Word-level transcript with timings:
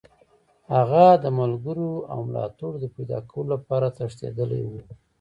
هغه 0.75 1.05
د 1.23 1.25
ملګرو 1.39 1.91
او 2.11 2.19
ملاتړو 2.27 2.69
د 2.79 2.85
پیداکولو 2.95 3.51
لپاره 3.55 3.87
تښتېدلی 3.97 4.61
وو. 4.69 4.79